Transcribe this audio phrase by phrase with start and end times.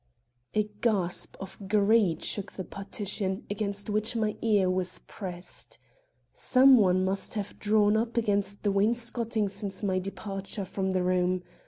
[0.55, 5.77] A gasp of greed shook the partition against which my ear was pressed.
[6.33, 11.43] Some one must have drawn up against the wainscoting since my departure from the room.